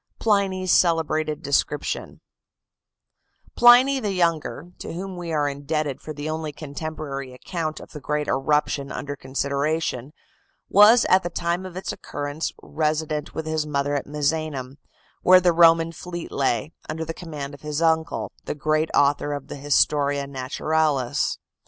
[0.17, 2.21] PLINY'S CELEBRATED DESCRIPTION
[3.55, 7.99] Pliny the Younger, to whom we are indebted for the only contemporary account of the
[7.99, 10.11] great eruption under consideration,
[10.67, 14.77] was at the time of its occurrence resident with his mother at Misenum,
[15.21, 19.49] where the Roman fleet lay, under the command of his uncle, the great author of
[19.49, 21.37] the "Historia Naturalis".